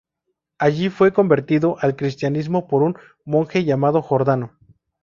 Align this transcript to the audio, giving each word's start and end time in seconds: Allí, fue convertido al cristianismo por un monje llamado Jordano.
Allí, 0.57 0.89
fue 0.89 1.13
convertido 1.13 1.77
al 1.79 1.95
cristianismo 1.95 2.67
por 2.67 2.81
un 2.81 2.95
monje 3.23 3.65
llamado 3.65 4.01
Jordano. 4.01 4.57